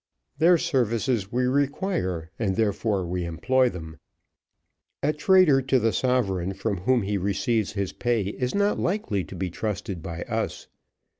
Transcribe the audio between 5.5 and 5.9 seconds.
to